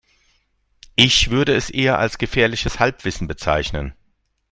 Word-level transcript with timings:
Ich 0.95 1.29
würde 1.29 1.53
es 1.53 1.69
eher 1.69 1.99
als 1.99 2.17
gefährliches 2.17 2.79
Halbwissen 2.79 3.27
bezeichnen. 3.27 3.93